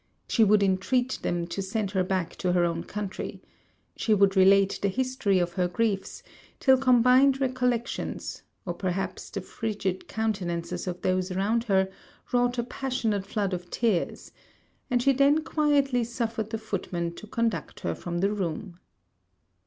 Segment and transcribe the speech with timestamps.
[0.27, 3.39] She would intreat them to send her back to her own country.
[3.95, 6.23] She would relate the history of her griefs,
[6.59, 11.87] till combined recollections, or perhaps the frigid countenances of those around her,
[12.33, 14.31] wrought a passionate flood of tears;
[14.89, 18.79] and she then quietly suffered the footman to conduct her from the room.